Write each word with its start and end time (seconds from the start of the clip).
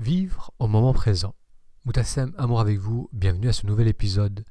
Vivre 0.00 0.50
au 0.58 0.66
moment 0.66 0.94
présent. 0.94 1.34
Moutassem, 1.84 2.32
amour 2.38 2.60
avec 2.60 2.78
vous, 2.78 3.10
bienvenue 3.12 3.50
à 3.50 3.52
ce 3.52 3.66
nouvel 3.66 3.86
épisode. 3.86 4.46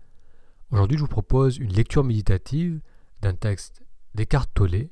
Aujourd'hui, 0.70 0.96
je 0.96 1.02
vous 1.02 1.08
propose 1.08 1.58
une 1.58 1.74
lecture 1.74 2.04
méditative 2.04 2.82
d'un 3.24 3.34
texte 3.34 3.82
d'Eckhart 4.14 4.46
Tolle 4.54 4.90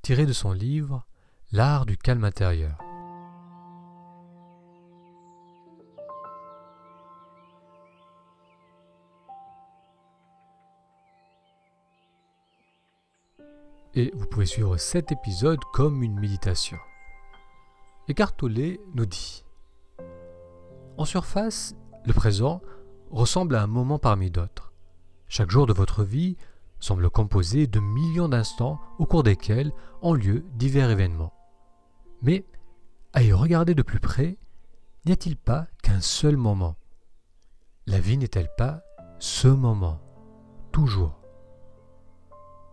tiré 0.00 0.24
de 0.24 0.32
son 0.32 0.52
livre 0.52 1.06
L'art 1.52 1.84
du 1.84 1.98
calme 1.98 2.24
intérieur. 2.24 2.78
Et 13.92 14.10
vous 14.14 14.26
pouvez 14.26 14.46
suivre 14.46 14.78
cet 14.78 15.12
épisode 15.12 15.60
comme 15.74 16.02
une 16.02 16.18
méditation. 16.18 16.78
Eckhart 18.08 18.34
Tolle 18.34 18.78
nous 18.94 19.04
dit 19.04 19.44
En 21.00 21.06
surface, 21.06 21.74
le 22.04 22.12
présent 22.12 22.60
ressemble 23.10 23.54
à 23.54 23.62
un 23.62 23.66
moment 23.66 23.98
parmi 23.98 24.30
d'autres. 24.30 24.74
Chaque 25.28 25.48
jour 25.48 25.64
de 25.66 25.72
votre 25.72 26.04
vie 26.04 26.36
semble 26.78 27.08
composé 27.08 27.66
de 27.66 27.80
millions 27.80 28.28
d'instants 28.28 28.78
au 28.98 29.06
cours 29.06 29.22
desquels 29.22 29.72
ont 30.02 30.12
lieu 30.12 30.44
divers 30.56 30.90
événements. 30.90 31.32
Mais, 32.20 32.44
à 33.14 33.22
y 33.22 33.32
regarder 33.32 33.74
de 33.74 33.80
plus 33.80 33.98
près, 33.98 34.36
n'y 35.06 35.12
a-t-il 35.12 35.38
pas 35.38 35.68
qu'un 35.82 36.02
seul 36.02 36.36
moment? 36.36 36.76
La 37.86 37.98
vie 37.98 38.18
n'est-elle 38.18 38.50
pas 38.58 38.82
ce 39.18 39.48
moment, 39.48 40.02
toujours 40.70 41.18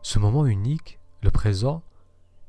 Ce 0.01 0.19
moment 0.19 0.45
unique, 0.45 0.99
le 1.23 1.31
présent, 1.31 1.81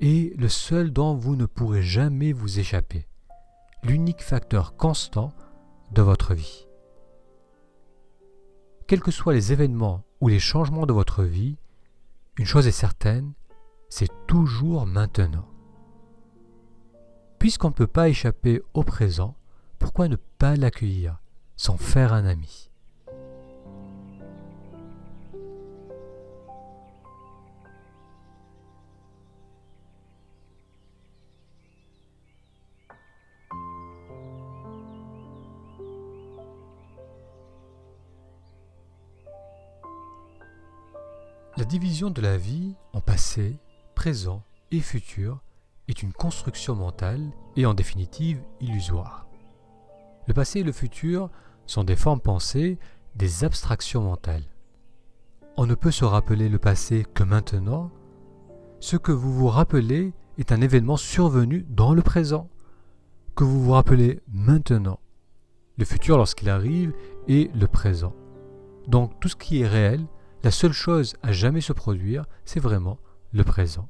est 0.00 0.36
le 0.40 0.48
seul 0.48 0.90
dont 0.90 1.14
vous 1.14 1.36
ne 1.36 1.46
pourrez 1.46 1.82
jamais 1.82 2.32
vous 2.32 2.58
échapper, 2.58 3.06
l'unique 3.84 4.24
facteur 4.24 4.74
constant 4.74 5.32
de 5.92 6.02
votre 6.02 6.34
vie. 6.34 6.66
Quels 8.86 9.00
que 9.00 9.10
soient 9.10 9.34
les 9.34 9.52
événements 9.52 10.04
ou 10.20 10.28
les 10.28 10.38
changements 10.38 10.86
de 10.86 10.92
votre 10.92 11.22
vie, 11.22 11.56
une 12.38 12.46
chose 12.46 12.66
est 12.66 12.72
certaine, 12.72 13.32
c'est 13.88 14.10
toujours 14.26 14.86
maintenant. 14.86 15.48
Puisqu'on 17.38 17.68
ne 17.68 17.74
peut 17.74 17.86
pas 17.86 18.08
échapper 18.08 18.62
au 18.74 18.82
présent, 18.82 19.36
pourquoi 19.78 20.08
ne 20.08 20.16
pas 20.16 20.56
l'accueillir, 20.56 21.20
sans 21.56 21.76
faire 21.76 22.12
un 22.12 22.24
ami? 22.24 22.67
Division 41.68 42.08
de 42.08 42.22
la 42.22 42.38
vie 42.38 42.74
en 42.94 43.00
passé, 43.02 43.58
présent 43.94 44.42
et 44.72 44.80
futur 44.80 45.42
est 45.86 46.02
une 46.02 46.14
construction 46.14 46.74
mentale 46.74 47.30
et 47.56 47.66
en 47.66 47.74
définitive 47.74 48.42
illusoire. 48.60 49.26
Le 50.26 50.34
passé 50.34 50.60
et 50.60 50.64
le 50.64 50.72
futur 50.72 51.30
sont 51.66 51.84
des 51.84 51.94
formes 51.94 52.20
pensées, 52.20 52.78
des 53.16 53.44
abstractions 53.44 54.02
mentales. 54.02 54.44
On 55.58 55.66
ne 55.66 55.74
peut 55.74 55.90
se 55.90 56.06
rappeler 56.06 56.48
le 56.48 56.58
passé 56.58 57.04
que 57.12 57.22
maintenant. 57.22 57.90
Ce 58.80 58.96
que 58.96 59.12
vous 59.12 59.32
vous 59.32 59.48
rappelez 59.48 60.14
est 60.38 60.52
un 60.52 60.62
événement 60.62 60.96
survenu 60.96 61.66
dans 61.68 61.92
le 61.92 62.02
présent, 62.02 62.48
que 63.36 63.44
vous 63.44 63.62
vous 63.62 63.72
rappelez 63.72 64.20
maintenant. 64.32 65.00
Le 65.76 65.84
futur, 65.84 66.16
lorsqu'il 66.16 66.48
arrive, 66.48 66.94
est 67.28 67.54
le 67.54 67.66
présent. 67.66 68.14
Donc 68.86 69.20
tout 69.20 69.28
ce 69.28 69.36
qui 69.36 69.60
est 69.60 69.66
réel 69.66 70.06
la 70.44 70.50
seule 70.50 70.72
chose 70.72 71.16
à 71.22 71.32
jamais 71.32 71.60
se 71.60 71.72
produire, 71.72 72.24
c'est 72.44 72.60
vraiment 72.60 72.98
le 73.32 73.44
présent. 73.44 73.88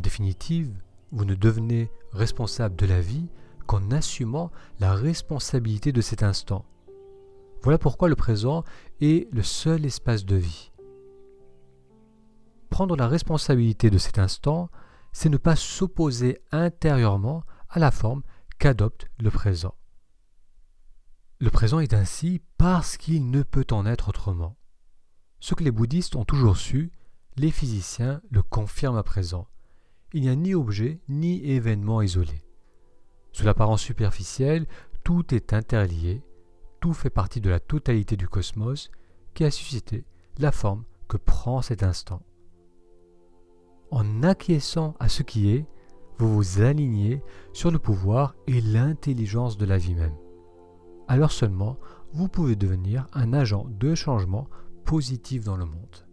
En 0.00 0.02
définitive, 0.02 0.74
vous 1.12 1.26
ne 1.26 1.34
devenez 1.34 1.90
responsable 2.12 2.74
de 2.74 2.86
la 2.86 3.02
vie 3.02 3.28
qu'en 3.66 3.90
assumant 3.90 4.50
la 4.78 4.94
responsabilité 4.94 5.92
de 5.92 6.00
cet 6.00 6.22
instant. 6.22 6.64
Voilà 7.60 7.76
pourquoi 7.76 8.08
le 8.08 8.16
présent 8.16 8.64
est 9.02 9.30
le 9.30 9.42
seul 9.42 9.84
espace 9.84 10.24
de 10.24 10.36
vie. 10.36 10.72
Prendre 12.70 12.96
la 12.96 13.08
responsabilité 13.08 13.90
de 13.90 13.98
cet 13.98 14.18
instant, 14.18 14.70
c'est 15.12 15.28
ne 15.28 15.36
pas 15.36 15.54
s'opposer 15.54 16.38
intérieurement 16.50 17.44
à 17.68 17.78
la 17.78 17.90
forme 17.90 18.22
qu'adopte 18.58 19.06
le 19.18 19.30
présent. 19.30 19.74
Le 21.40 21.50
présent 21.50 21.78
est 21.78 21.92
ainsi 21.92 22.40
parce 22.56 22.96
qu'il 22.96 23.30
ne 23.30 23.42
peut 23.42 23.66
en 23.70 23.84
être 23.84 24.08
autrement. 24.08 24.56
Ce 25.40 25.54
que 25.54 25.62
les 25.62 25.70
bouddhistes 25.70 26.16
ont 26.16 26.24
toujours 26.24 26.56
su, 26.56 26.90
les 27.36 27.50
physiciens 27.50 28.22
le 28.30 28.42
confirment 28.42 28.96
à 28.96 29.02
présent 29.02 29.46
il 30.12 30.22
n'y 30.22 30.28
a 30.28 30.36
ni 30.36 30.54
objet 30.54 31.00
ni 31.08 31.44
événement 31.44 32.02
isolé. 32.02 32.42
Sous 33.32 33.44
l'apparence 33.44 33.82
superficielle, 33.82 34.66
tout 35.04 35.34
est 35.34 35.52
interlié, 35.52 36.22
tout 36.80 36.92
fait 36.92 37.10
partie 37.10 37.40
de 37.40 37.50
la 37.50 37.60
totalité 37.60 38.16
du 38.16 38.28
cosmos 38.28 38.90
qui 39.34 39.44
a 39.44 39.50
suscité 39.50 40.04
la 40.38 40.52
forme 40.52 40.84
que 41.08 41.16
prend 41.16 41.62
cet 41.62 41.82
instant. 41.82 42.22
En 43.90 44.22
acquiesçant 44.22 44.94
à 45.00 45.08
ce 45.08 45.22
qui 45.22 45.50
est, 45.50 45.66
vous 46.18 46.34
vous 46.34 46.60
alignez 46.60 47.22
sur 47.52 47.70
le 47.70 47.78
pouvoir 47.78 48.34
et 48.46 48.60
l'intelligence 48.60 49.56
de 49.56 49.66
la 49.66 49.78
vie 49.78 49.94
même. 49.94 50.16
Alors 51.08 51.32
seulement, 51.32 51.76
vous 52.12 52.28
pouvez 52.28 52.56
devenir 52.56 53.06
un 53.14 53.32
agent 53.32 53.66
de 53.68 53.94
changement 53.94 54.48
positif 54.84 55.44
dans 55.44 55.56
le 55.56 55.64
monde. 55.64 56.09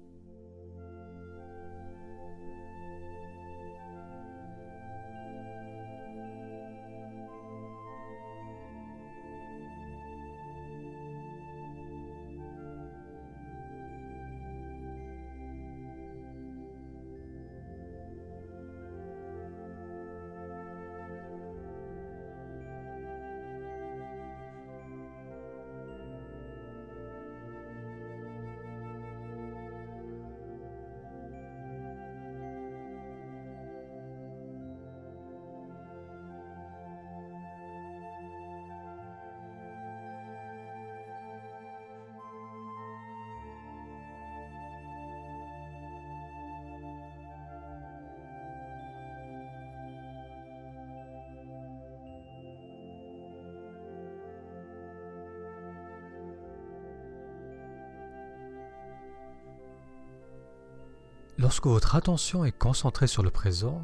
Lorsque 61.48 61.68
votre 61.68 61.96
attention 61.96 62.44
est 62.44 62.52
concentrée 62.52 63.08
sur 63.08 63.24
le 63.24 63.30
présent, 63.30 63.82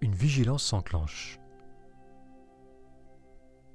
une 0.00 0.12
vigilance 0.12 0.64
s'enclenche. 0.64 1.38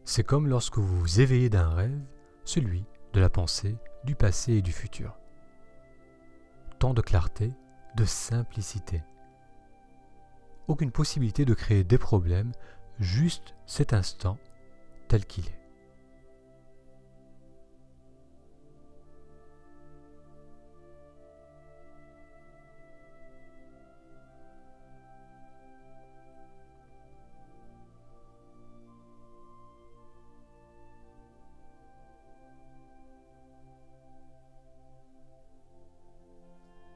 C'est 0.04 0.26
comme 0.26 0.50
lorsque 0.50 0.78
vous 0.78 1.00
vous 1.00 1.22
éveillez 1.22 1.50
d'un 1.50 1.70
rêve, 1.70 1.98
celui 2.44 2.84
de 3.14 3.22
la 3.22 3.30
pensée, 3.30 3.78
du 4.04 4.16
passé 4.16 4.56
et 4.56 4.62
du 4.62 4.74
futur. 4.74 5.18
Tant 6.78 6.94
de 6.94 7.00
clarté, 7.00 7.54
de 7.96 8.04
simplicité. 8.04 9.02
Aucune 10.68 10.92
possibilité 10.92 11.46
de 11.46 11.54
créer 11.54 11.86
des 11.86 11.98
problèmes, 11.98 12.52
juste 13.00 13.56
cet 13.66 13.94
instant 13.94 14.38
tel 15.08 15.26
qu'il 15.26 15.48
est. 15.48 15.65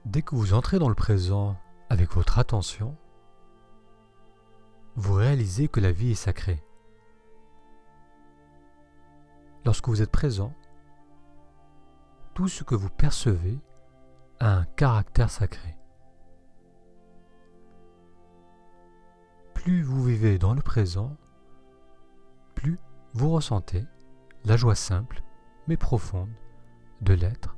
Dès 0.09 0.23
que 0.23 0.33
vous 0.33 0.55
entrez 0.55 0.79
dans 0.79 0.89
le 0.89 0.95
présent 0.95 1.55
avec 1.87 2.13
votre 2.13 2.39
attention, 2.39 2.97
vous 4.95 5.13
réalisez 5.13 5.67
que 5.67 5.79
la 5.79 5.91
vie 5.91 6.13
est 6.13 6.15
sacrée. 6.15 6.63
Lorsque 9.65 9.87
vous 9.87 10.01
êtes 10.01 10.09
présent, 10.09 10.51
tout 12.33 12.47
ce 12.47 12.63
que 12.63 12.73
vous 12.73 12.89
percevez 12.89 13.59
a 14.39 14.51
un 14.51 14.63
caractère 14.63 15.29
sacré. 15.29 15.77
Plus 19.53 19.83
vous 19.83 20.03
vivez 20.03 20.39
dans 20.39 20.55
le 20.55 20.63
présent, 20.63 21.15
plus 22.55 22.79
vous 23.13 23.29
ressentez 23.29 23.85
la 24.43 24.57
joie 24.57 24.73
simple 24.73 25.21
mais 25.67 25.77
profonde 25.77 26.33
de 27.01 27.13
l'être 27.13 27.55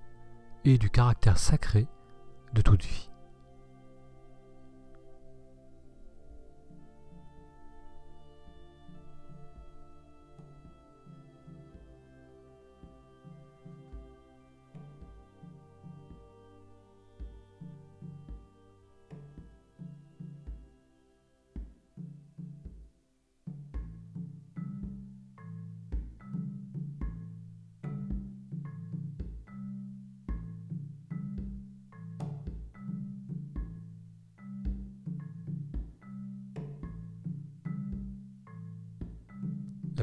et 0.66 0.78
du 0.78 0.90
caractère 0.90 1.38
sacré 1.38 1.88
de 2.54 2.62
toute 2.62 2.84
vie. 2.84 3.11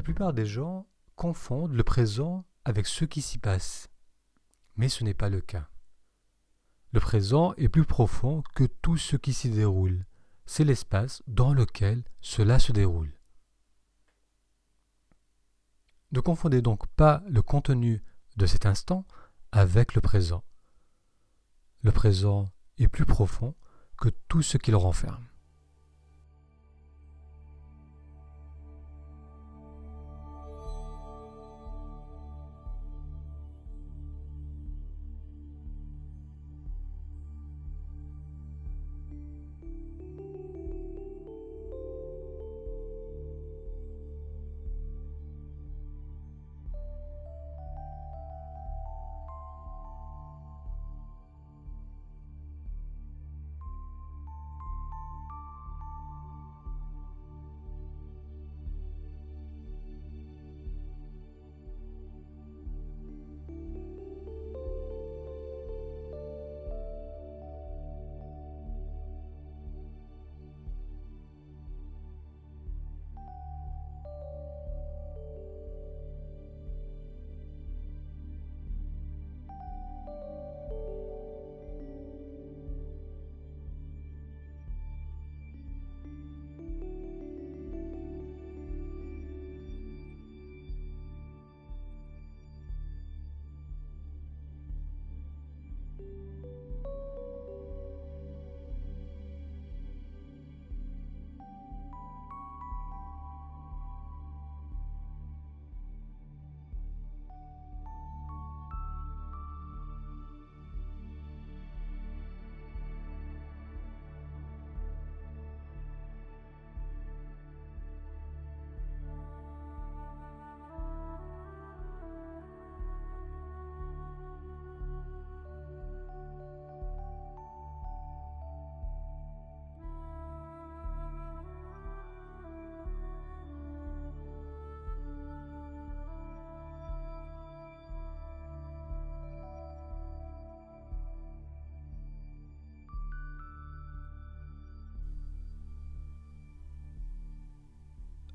Plupart 0.09 0.33
des 0.33 0.47
gens 0.47 0.87
confondent 1.15 1.73
le 1.73 1.83
présent 1.83 2.43
avec 2.65 2.87
ce 2.87 3.05
qui 3.05 3.21
s'y 3.21 3.37
passe. 3.37 3.91
Mais 4.75 4.89
ce 4.89 5.03
n'est 5.03 5.13
pas 5.13 5.29
le 5.29 5.39
cas. 5.39 5.69
Le 6.93 6.99
présent 6.99 7.53
est 7.57 7.69
plus 7.69 7.85
profond 7.85 8.41
que 8.55 8.63
tout 8.63 8.97
ce 8.97 9.17
qui 9.17 9.33
s'y 9.33 9.51
déroule. 9.51 10.07
C'est 10.47 10.63
l'espace 10.63 11.21
dans 11.27 11.53
lequel 11.53 12.03
cela 12.21 12.57
se 12.57 12.71
déroule. 12.71 13.13
Ne 16.11 16.21
confondez 16.21 16.63
donc 16.63 16.87
pas 16.95 17.21
le 17.27 17.43
contenu 17.43 18.03
de 18.35 18.47
cet 18.47 18.65
instant 18.65 19.05
avec 19.51 19.93
le 19.93 20.01
présent. 20.01 20.43
Le 21.83 21.91
présent 21.91 22.49
est 22.79 22.87
plus 22.87 23.05
profond 23.05 23.53
que 23.95 24.09
tout 24.27 24.41
ce 24.41 24.57
qu'il 24.57 24.75
renferme. 24.75 25.28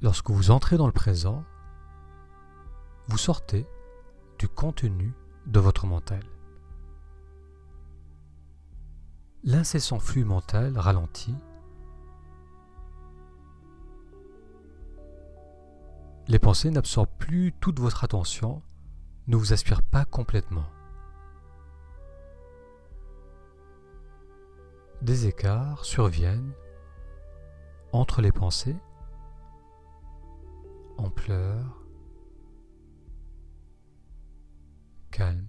Lorsque 0.05 0.29
vous 0.29 0.51
entrez 0.51 0.77
dans 0.77 0.85
le 0.85 0.93
présent, 0.93 1.45
vous 3.09 3.17
sortez 3.17 3.67
du 4.39 4.49
contenu 4.49 5.15
de 5.47 5.59
votre 5.59 5.87
mental. 5.87 6.23
L'incessant 9.45 9.99
flux 9.99 10.27
mental 10.27 10.77
ralentit. 10.77 11.35
Les 16.29 16.39
pensées 16.39 16.71
n'absorbent 16.71 17.09
plus 17.19 17.55
toute 17.59 17.81
votre 17.81 18.05
attention, 18.05 18.61
ne 19.27 19.37
vous 19.37 19.55
aspirent 19.55 19.83
pas 19.83 20.05
complètement. 20.05 20.69
Des 25.01 25.29
écarts 25.29 25.83
surviennent 25.87 26.53
entre 27.93 28.21
les 28.21 28.33
pensées 28.33 28.77
ampleur, 30.99 31.85
calme. 35.11 35.47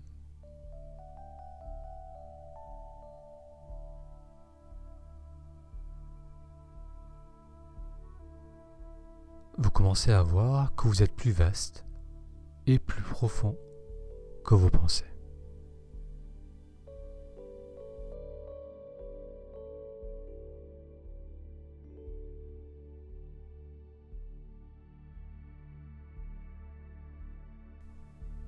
Vous 9.58 9.72
commencez 9.72 10.12
à 10.12 10.22
voir 10.22 10.76
que 10.76 10.88
vous 10.88 11.02
êtes 11.02 11.16
plus 11.16 11.32
vaste 11.32 11.86
et 12.68 12.78
plus 12.78 13.02
profond 13.02 13.58
que 14.44 14.54
vous 14.54 14.70
pensez. 14.70 15.15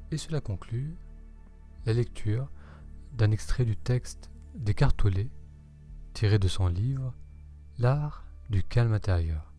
Et 0.10 0.18
cela 0.18 0.40
conclut 0.40 0.96
la 1.86 1.92
lecture 1.92 2.50
d'un 3.14 3.32
extrait 3.32 3.66
du 3.66 3.76
texte 3.76 4.32
d'Écartolé, 4.56 5.30
tiré 6.14 6.40
de 6.40 6.48
son 6.48 6.68
livre 6.68 7.14
L'art 7.78 8.26
du 8.50 8.64
calme 8.64 8.94
intérieur. 8.94 9.54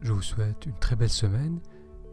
Je 0.00 0.12
vous 0.12 0.20
souhaite 0.20 0.66
une 0.66 0.76
très 0.80 0.96
belle 0.96 1.08
semaine 1.08 1.60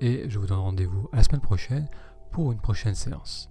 et 0.01 0.29
je 0.29 0.39
vous 0.39 0.47
donne 0.47 0.59
rendez-vous 0.59 1.09
à 1.11 1.17
la 1.17 1.23
semaine 1.23 1.41
prochaine 1.41 1.87
pour 2.31 2.51
une 2.51 2.59
prochaine 2.59 2.95
séance. 2.95 3.49